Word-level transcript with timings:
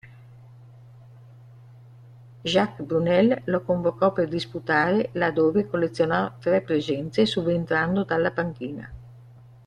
Jacques 2.43 2.81
Brunel 2.81 3.39
lo 3.45 3.61
convocò 3.61 4.11
per 4.11 4.27
disputare 4.29 5.09
la 5.11 5.29
dove 5.29 5.67
collezionò 5.67 6.39
tre 6.39 6.61
presenze 6.63 7.27
subentrando 7.27 8.03
dalla 8.03 8.31
panchina. 8.31 8.91